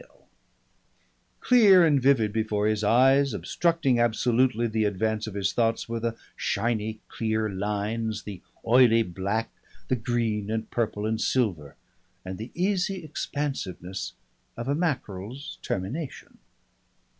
[1.41, 6.15] _"Clear and vivid before his eyes, obstructing absolutely the advance of his thoughts, were the
[6.35, 9.51] shiny clear lines, the oily black,
[9.89, 11.75] the green and purple and silver,
[12.25, 14.13] and the easy expansiveness
[14.57, 16.39] of a mackerel's termination.